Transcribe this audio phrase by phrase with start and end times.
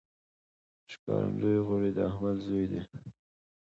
[0.91, 2.91] ښکارندوی غوري د احمد زوی دﺉ.